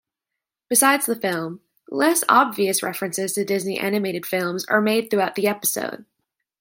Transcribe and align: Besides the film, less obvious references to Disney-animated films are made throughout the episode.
Besides 0.67 1.05
the 1.05 1.15
film, 1.15 1.61
less 1.91 2.23
obvious 2.27 2.81
references 2.81 3.33
to 3.33 3.45
Disney-animated 3.45 4.25
films 4.25 4.65
are 4.65 4.81
made 4.81 5.11
throughout 5.11 5.35
the 5.35 5.45
episode. 5.45 6.05